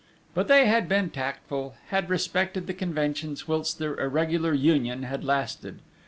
[0.33, 5.77] But they had been tactful, had respected the conventions whilst their irregular union had lasted.